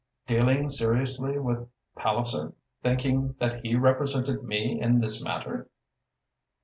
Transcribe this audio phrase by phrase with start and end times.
[0.25, 5.69] "Dealing seriously with Palliser, thinking that he represented me in this matter?"